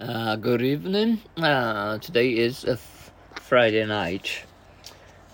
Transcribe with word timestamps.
Uh, 0.00 0.34
good 0.34 0.62
evening. 0.62 1.20
Uh, 1.36 1.98
today 1.98 2.30
is 2.30 2.64
a 2.64 2.72
f- 2.72 3.12
Friday 3.34 3.84
night. 3.84 4.44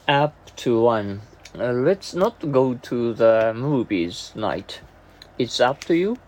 Up 0.08 0.34
to 0.56 0.80
one. 0.80 1.20
Uh, 1.56 1.70
let's 1.70 2.14
not 2.14 2.50
go 2.50 2.74
to 2.74 3.14
the 3.14 3.52
movies 3.54 4.32
night. 4.34 4.80
It's 5.38 5.60
up 5.60 5.84
to 5.84 5.94
you. 5.94 6.18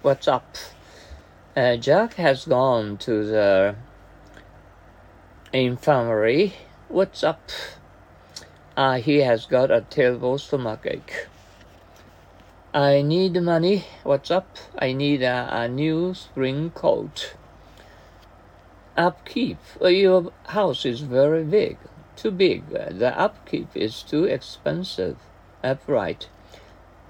What's 0.00 0.26
up? 0.26 0.56
Uh, 1.54 1.76
Jack 1.76 2.14
has 2.14 2.46
gone 2.46 2.96
to 2.96 3.26
the 3.26 3.74
infirmary. 5.52 6.54
What's 6.88 7.22
up? 7.22 7.50
Uh, 8.74 9.00
he 9.00 9.18
has 9.18 9.44
got 9.44 9.70
a 9.70 9.82
terrible 9.82 10.38
stomachache. 10.38 11.26
I 12.72 13.02
need 13.02 13.38
money. 13.42 13.84
What's 14.02 14.30
up? 14.30 14.56
I 14.78 14.94
need 14.94 15.22
a, 15.22 15.50
a 15.52 15.68
new 15.68 16.14
spring 16.14 16.70
coat 16.70 17.34
upkeep. 18.96 19.58
Your 19.80 20.32
house 20.46 20.84
is 20.84 21.00
very 21.00 21.44
big, 21.44 21.78
too 22.16 22.30
big. 22.30 22.68
The 22.70 23.18
upkeep 23.18 23.68
is 23.74 24.02
too 24.02 24.24
expensive. 24.24 25.18
Upright. 25.62 26.28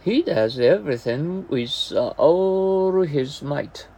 He 0.02 0.22
does 0.22 0.58
everything 0.58 1.48
with 1.48 1.92
uh, 1.94 2.08
all 2.16 3.02
his 3.02 3.42
might. 3.42 3.88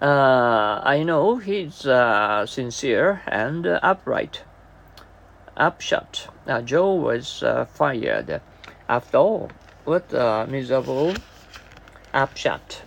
Uh, 0.00 0.80
I 0.82 1.02
know 1.02 1.36
he's 1.36 1.86
uh, 1.86 2.46
sincere 2.46 3.22
and 3.26 3.66
upright. 3.66 4.42
Upshot. 5.56 6.28
Uh, 6.46 6.62
Joe 6.62 6.94
was 6.94 7.42
uh, 7.42 7.64
fired. 7.64 8.40
After 8.88 9.18
all, 9.18 9.50
what 9.84 10.12
a 10.12 10.46
miserable 10.48 11.14
upshot. 12.12 12.82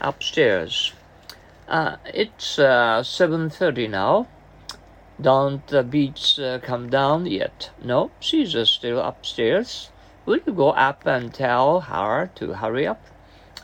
Upstairs. 0.00 0.92
Uh, 1.68 1.96
it's 2.14 2.60
uh, 2.60 3.02
7.30 3.02 3.90
now. 3.90 4.28
Don't 5.20 5.66
the 5.66 5.82
beats 5.82 6.38
uh, 6.38 6.60
come 6.62 6.88
down 6.88 7.26
yet? 7.26 7.70
No, 7.82 8.12
she's 8.20 8.54
uh, 8.54 8.64
still 8.64 9.00
upstairs. 9.00 9.90
Will 10.26 10.38
you 10.46 10.52
go 10.52 10.70
up 10.70 11.06
and 11.06 11.34
tell 11.34 11.80
her 11.80 12.30
to 12.36 12.52
hurry 12.52 12.86
up? 12.86 13.02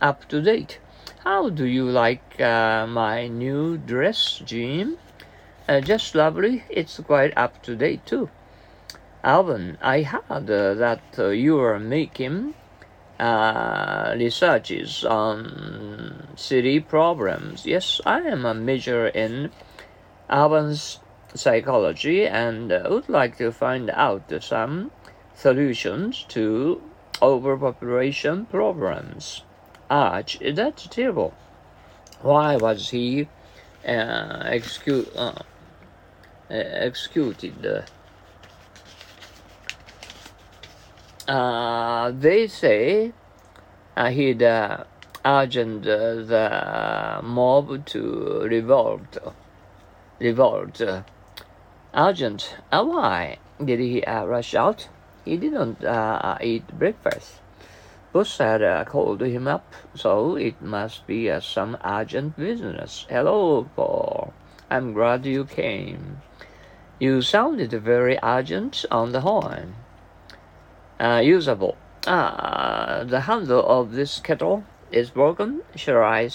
Up 0.00 0.28
to 0.30 0.42
date. 0.42 0.80
How 1.22 1.48
do 1.48 1.64
you 1.64 1.84
like 1.84 2.40
uh, 2.40 2.86
my 2.88 3.28
new 3.28 3.76
dress, 3.76 4.42
Jim? 4.44 4.98
Uh, 5.68 5.80
just 5.80 6.16
lovely. 6.16 6.64
It's 6.68 6.98
quite 6.98 7.32
up 7.36 7.62
to 7.62 7.76
date 7.76 8.04
too. 8.04 8.30
Alvin, 9.22 9.78
I 9.80 10.02
heard 10.02 10.48
that 10.48 11.02
you 11.16 11.60
are 11.60 11.78
making 11.78 12.54
uh, 13.18 14.14
researches 14.16 15.04
on 15.04 16.28
city 16.36 16.80
problems. 16.80 17.66
Yes, 17.66 18.00
I 18.06 18.20
am 18.20 18.44
a 18.44 18.54
major 18.54 19.06
in 19.08 19.50
urban 20.30 20.76
psychology 21.34 22.26
and 22.26 22.72
uh, 22.72 22.86
would 22.88 23.08
like 23.08 23.38
to 23.38 23.52
find 23.52 23.90
out 23.90 24.32
some 24.42 24.90
solutions 25.34 26.24
to 26.28 26.82
overpopulation 27.20 28.46
problems. 28.46 29.42
Arch, 29.90 30.38
that's 30.54 30.86
terrible. 30.88 31.34
Why 32.20 32.56
was 32.56 32.90
he 32.90 33.28
uh, 33.86 33.90
uh, 33.90 35.42
executed? 36.48 37.84
Uh, 41.28 42.10
they 42.10 42.48
say 42.48 43.12
uh, 43.96 44.10
he'd 44.10 44.42
uh, 44.42 44.82
urged 45.24 45.84
the 45.84 47.20
mob 47.22 47.86
to 47.86 48.40
revolt. 48.50 49.18
Revolt. 50.18 50.82
Urgent. 51.94 52.56
Uh, 52.72 52.84
why 52.84 53.38
did 53.64 53.78
he 53.78 54.02
uh, 54.02 54.24
rush 54.24 54.54
out? 54.56 54.88
He 55.24 55.36
didn't 55.36 55.84
eat 56.40 56.66
breakfast. 56.76 57.40
Bush 58.12 58.38
had 58.38 58.86
called 58.88 59.22
him 59.22 59.46
up, 59.46 59.72
so 59.94 60.34
it 60.34 60.60
must 60.60 61.06
be 61.06 61.30
some 61.40 61.78
urgent 61.84 62.36
business. 62.36 63.06
Hello, 63.08 63.68
Paul. 63.76 64.34
I'm 64.68 64.92
glad 64.92 65.24
you 65.24 65.44
came. 65.44 66.20
You 66.98 67.22
sounded 67.22 67.70
very 67.70 68.18
urgent 68.22 68.84
on 68.90 69.12
the 69.12 69.20
horn 69.20 69.76
usable. 71.22 71.76
Ah, 72.06 73.04
the 73.06 73.20
handle 73.20 73.64
of 73.66 73.92
this 73.92 74.20
kettle 74.20 74.64
is 74.90 75.10
broken. 75.10 75.62
Shall 75.74 76.02
I 76.02 76.30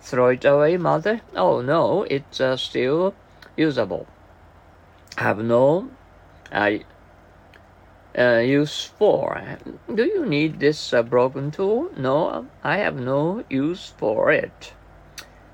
throw 0.00 0.28
it 0.28 0.44
away, 0.44 0.76
mother? 0.76 1.20
Oh 1.34 1.60
no, 1.60 2.04
it's 2.04 2.40
uh, 2.40 2.56
still 2.56 3.14
usable. 3.56 4.06
Have 5.16 5.38
no 5.38 5.90
uh, 6.52 6.78
uh, 8.18 8.38
use 8.38 8.84
for. 8.98 9.58
Do 9.94 10.04
you 10.04 10.24
need 10.26 10.60
this 10.60 10.92
uh, 10.92 11.02
broken 11.02 11.50
tool? 11.50 11.90
No, 11.96 12.46
I 12.62 12.78
have 12.78 12.96
no 12.96 13.44
use 13.48 13.92
for 13.96 14.30
it. 14.30 14.72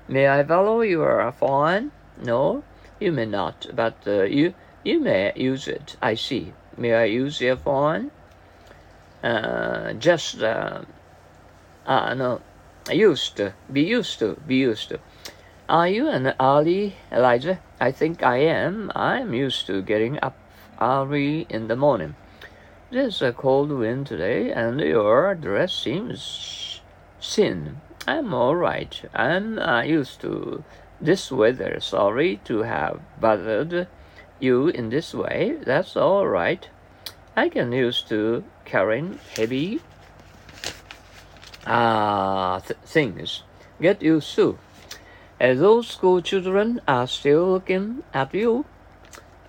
May 0.07 0.27
I 0.27 0.43
follow 0.43 0.81
your 0.81 1.31
phone? 1.31 1.91
No, 2.21 2.63
you 2.99 3.11
may 3.11 3.25
not, 3.25 3.67
but 3.73 3.95
uh, 4.05 4.23
you 4.23 4.53
you 4.83 4.99
may 4.99 5.33
use 5.35 5.67
it. 5.67 5.97
I 6.01 6.15
see. 6.15 6.53
May 6.77 6.93
I 6.93 7.05
use 7.05 7.41
your 7.41 7.57
phone? 7.57 8.11
Uh, 9.25 9.93
just 9.93 10.43
uh, 10.43 10.81
uh, 11.87 12.13
no, 12.13 12.41
used 12.91 13.35
to 13.37 13.53
be 13.71 13.81
used 13.81 14.19
to 14.19 14.35
be 14.47 14.55
used 14.55 14.89
to. 14.89 14.99
Are 15.67 15.89
you 15.89 16.07
an 16.09 16.33
early 16.39 16.95
Elijah? 17.11 17.59
I 17.79 17.91
think 17.91 18.21
I 18.21 18.37
am. 18.37 18.91
I'm 18.95 19.33
used 19.33 19.65
to 19.65 19.81
getting 19.81 20.19
up 20.21 20.37
early 20.79 21.47
in 21.49 21.67
the 21.67 21.75
morning. 21.75 22.15
There's 22.91 23.21
a 23.23 23.33
cold 23.33 23.71
wind 23.71 24.05
today, 24.05 24.51
and 24.51 24.79
your 24.79 25.33
dress 25.33 25.73
seems 25.73 26.81
thin. 27.19 27.81
I'm 28.05 28.31
all 28.31 28.55
right. 28.55 28.93
I'm 29.15 29.57
uh, 29.57 29.81
used 29.81 30.21
to 30.21 30.63
this 31.01 31.31
weather. 31.31 31.79
Sorry 31.79 32.39
to 32.45 32.61
have 32.61 32.99
bothered 33.19 33.87
you 34.39 34.67
in 34.67 34.89
this 34.89 35.15
way. 35.15 35.57
That's 35.65 35.97
all 35.97 36.27
right. 36.27 36.69
I 37.35 37.49
can 37.49 37.73
use 37.73 38.01
to 38.03 38.45
carrying 38.63 39.19
heavy 39.35 39.81
uh, 41.67 42.61
th 42.61 42.77
things. 42.85 43.43
Get 43.81 44.01
used 44.01 44.31
to. 44.35 44.57
As 45.39 45.59
those 45.59 45.87
school 45.87 46.21
children 46.21 46.79
are 46.87 47.07
still 47.07 47.51
looking 47.51 48.03
at 48.13 48.33
you, 48.33 48.63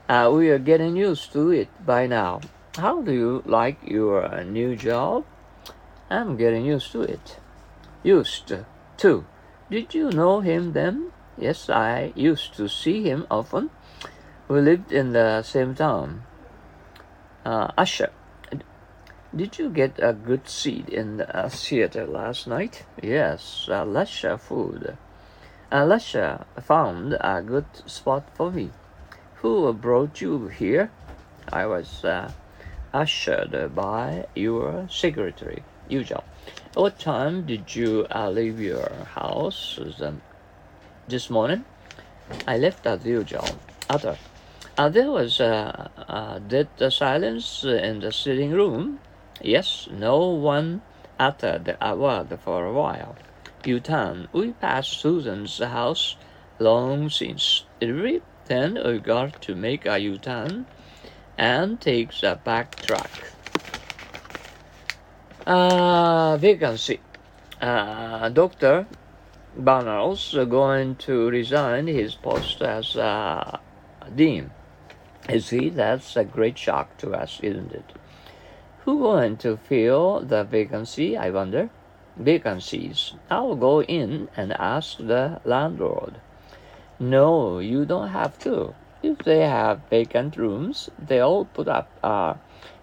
uh, 0.08 0.32
we 0.34 0.50
are 0.50 0.58
getting 0.58 0.96
used 0.96 1.32
to 1.32 1.50
it 1.50 1.68
by 1.86 2.08
now. 2.08 2.40
How 2.76 3.02
do 3.02 3.12
you 3.12 3.42
like 3.46 3.78
your 3.86 4.42
new 4.42 4.74
job? 4.74 5.24
I'm 6.10 6.36
getting 6.36 6.66
used 6.66 6.90
to 6.92 7.02
it. 7.02 7.38
Used 8.02 8.50
to. 8.98 9.24
Did 9.70 9.94
you 9.94 10.10
know 10.10 10.40
him 10.40 10.72
then? 10.72 11.12
Yes, 11.38 11.70
I 11.70 12.12
used 12.16 12.54
to 12.56 12.68
see 12.68 13.02
him 13.02 13.26
often. 13.30 13.70
We 14.48 14.60
lived 14.60 14.90
in 14.90 15.12
the 15.12 15.42
same 15.42 15.74
town. 15.74 16.22
Uh. 17.46 17.70
Did 19.36 19.56
you 19.56 19.70
get 19.70 20.00
a 20.02 20.12
good 20.12 20.48
seat 20.48 20.88
in 20.88 21.18
the 21.18 21.48
theater 21.48 22.04
last 22.04 22.48
night? 22.48 22.82
Yes, 23.00 23.68
Alesha 23.70 24.36
food. 24.40 24.96
Alesha 25.70 26.44
found 26.60 27.12
a 27.12 27.42
good 27.46 27.66
spot 27.86 28.24
for 28.34 28.50
me. 28.50 28.70
Who 29.36 29.72
brought 29.74 30.20
you 30.20 30.48
here? 30.48 30.90
I 31.52 31.66
was 31.66 32.04
uh, 32.04 32.32
ushered 32.92 33.76
by 33.76 34.26
your 34.34 34.88
secretary, 34.90 35.62
Yujao. 35.88 36.24
What 36.74 36.98
time 36.98 37.46
did 37.46 37.76
you 37.76 38.08
uh, 38.12 38.28
leave 38.28 38.58
your 38.60 38.90
house 39.14 39.78
this 41.06 41.30
morning? 41.30 41.64
I 42.48 42.58
left 42.58 42.84
at 42.88 43.02
Yujao. 43.04 43.54
Other. 43.88 44.18
Uh, 44.78 44.90
there 44.90 45.10
was 45.10 45.40
a, 45.40 45.90
a 46.06 46.38
dead 46.38 46.68
silence 46.92 47.64
in 47.64 48.00
the 48.00 48.12
sitting 48.12 48.50
room. 48.50 48.98
Yes, 49.40 49.88
no 49.90 50.26
one 50.26 50.82
uttered 51.18 51.78
a 51.80 51.96
word 51.96 52.38
for 52.44 52.66
a 52.66 52.72
while. 52.72 53.16
U-turn. 53.64 54.28
We 54.34 54.52
passed 54.52 55.00
Susan's 55.00 55.58
house 55.58 56.16
long 56.58 57.08
since. 57.08 57.64
Every 57.80 58.20
Then 58.44 58.78
we 58.84 58.98
got 58.98 59.40
to 59.42 59.54
make 59.54 59.86
a 59.86 59.98
U-turn 59.98 60.66
and 61.38 61.80
take 61.80 62.12
the 62.20 62.38
back 62.44 62.76
track. 62.76 63.10
Uh, 65.46 66.36
vacancy. 66.36 67.00
Uh, 67.62 68.28
Dr. 68.28 68.86
Barnell's 69.56 70.34
going 70.34 70.96
to 70.96 71.30
resign 71.30 71.86
his 71.86 72.14
post 72.14 72.60
as 72.60 72.94
uh, 72.94 73.58
dean. 74.14 74.50
You 75.28 75.40
see, 75.40 75.70
that's 75.70 76.16
a 76.16 76.24
great 76.24 76.56
shock 76.56 76.96
to 76.98 77.12
us, 77.12 77.40
isn't 77.42 77.72
it? 77.72 77.92
Who 78.84 79.00
going 79.00 79.36
to 79.38 79.56
fill 79.56 80.20
the 80.20 80.44
vacancy, 80.44 81.16
I 81.16 81.30
wonder? 81.30 81.68
Vacancies. 82.16 83.14
I'll 83.28 83.56
go 83.56 83.82
in 83.82 84.28
and 84.36 84.52
ask 84.52 84.98
the 84.98 85.40
landlord. 85.44 86.20
No, 87.00 87.58
you 87.58 87.84
don't 87.84 88.08
have 88.08 88.38
to. 88.40 88.74
If 89.02 89.18
they 89.18 89.40
have 89.40 89.82
vacant 89.90 90.36
rooms, 90.36 90.88
they'll 90.98 91.44
put 91.46 91.66
up 91.66 91.90
a 92.02 92.36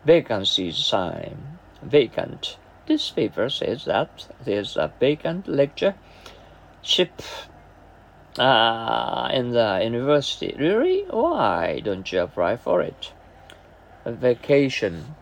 vacancy 0.05 0.71
sign. 0.71 1.57
Vacant. 1.81 2.57
This 2.85 3.09
paper 3.09 3.49
says 3.49 3.85
that 3.85 4.27
there's 4.43 4.75
a 4.75 4.91
vacant 4.99 5.47
lecture 5.47 5.95
ship 6.81 7.21
uh, 8.39 9.30
in 9.33 9.51
the 9.51 9.81
university. 9.83 10.56
Really? 10.57 11.06
Why 11.09 11.81
don't 11.83 12.12
you 12.12 12.21
apply 12.21 12.57
for 12.57 12.81
it? 12.81 13.12
A 14.06 14.12
vacation. 14.12 15.15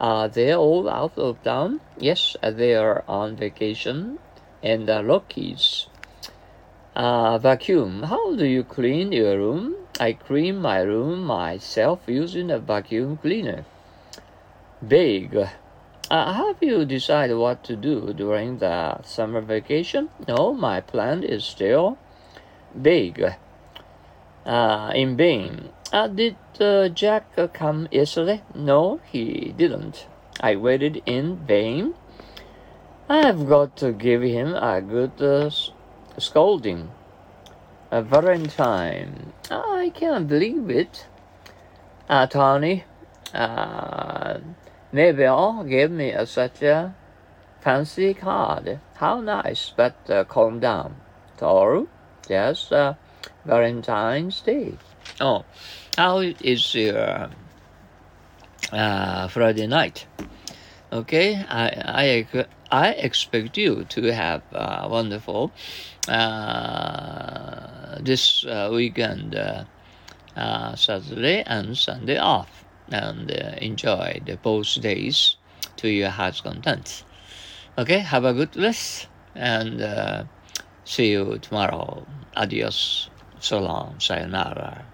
Are 0.00 0.28
they 0.28 0.54
all 0.54 0.88
out 0.88 1.18
of 1.18 1.42
town? 1.42 1.80
Yes, 1.98 2.36
they 2.42 2.74
are 2.74 3.02
on 3.08 3.36
vacation 3.36 4.18
in 4.62 4.86
the 4.86 5.04
Rockies. 5.04 5.86
Uh, 6.94 7.38
vacuum. 7.38 8.04
How 8.04 8.34
do 8.34 8.44
you 8.44 8.64
clean 8.64 9.12
your 9.12 9.38
room? 9.38 9.74
I 10.00 10.12
clean 10.12 10.60
my 10.60 10.80
room 10.80 11.24
myself 11.24 12.00
using 12.06 12.50
a 12.50 12.58
vacuum 12.58 13.16
cleaner. 13.16 13.64
Big. 14.86 15.36
Uh, 16.10 16.32
have 16.32 16.56
you 16.60 16.84
decided 16.84 17.36
what 17.36 17.64
to 17.64 17.76
do 17.76 18.12
during 18.14 18.58
the 18.58 19.02
summer 19.02 19.40
vacation? 19.40 20.08
No, 20.26 20.54
my 20.54 20.80
plan 20.80 21.22
is 21.22 21.44
still 21.44 21.98
big. 22.80 23.34
Uh, 24.44 24.92
in 24.94 25.16
vain. 25.16 25.70
Uh, 25.92 26.08
did 26.08 26.36
uh, 26.60 26.88
Jack 26.88 27.36
come 27.52 27.88
yesterday? 27.90 28.42
No, 28.54 29.00
he 29.10 29.54
didn't. 29.56 30.06
I 30.40 30.56
waited 30.56 31.02
in 31.06 31.36
vain. 31.46 31.94
I've 33.08 33.48
got 33.48 33.76
to 33.78 33.92
give 33.92 34.22
him 34.22 34.54
a 34.54 34.80
good 34.80 35.20
uh, 35.20 35.50
scolding. 36.18 36.90
A 37.90 38.02
Valentine. 38.02 39.32
I 39.50 39.92
can't 39.94 40.28
believe 40.28 40.68
it. 40.68 41.06
Uh, 42.08 42.26
Tony, 42.26 42.84
uh, 43.32 44.38
Mabel 44.92 45.64
gave 45.64 45.90
me 45.90 46.10
a, 46.10 46.26
such 46.26 46.62
a 46.62 46.94
fancy 47.60 48.14
card. 48.14 48.80
How 48.96 49.20
nice, 49.20 49.72
but 49.76 49.96
uh, 50.10 50.24
calm 50.24 50.60
down. 50.60 50.96
Toru, 51.38 51.88
just 52.28 52.72
uh, 52.72 52.94
Valentine's 53.46 54.40
Day. 54.42 54.74
Oh, 55.20 55.44
how 55.96 56.18
is 56.18 56.74
your 56.74 57.30
uh, 58.70 59.28
Friday 59.28 59.66
night? 59.66 60.06
Okay, 60.92 61.36
I, 61.48 62.26
I, 62.30 62.46
I 62.70 62.90
expect 62.90 63.56
you 63.56 63.84
to 63.88 64.12
have 64.12 64.42
uh, 64.52 64.86
wonderful 64.90 65.52
uh, 66.06 67.98
this 68.00 68.44
uh, 68.46 68.70
weekend, 68.72 69.34
Saturday 70.76 71.42
and 71.46 71.76
Sunday 71.76 72.18
off, 72.18 72.64
and 72.90 73.30
enjoy 73.30 74.20
the 74.24 74.36
both 74.36 74.80
days 74.80 75.36
to 75.76 75.88
your 75.88 76.10
heart's 76.10 76.40
content. 76.40 77.04
Okay, 77.76 77.98
have 77.98 78.24
a 78.24 78.32
good 78.32 78.56
rest 78.56 79.08
and 79.34 79.80
see 80.88 81.10
you 81.12 81.38
tomorrow. 81.40 82.06
Adios, 82.36 83.10
so 83.40 83.60
long, 83.60 84.00
sayonara. 84.00 84.92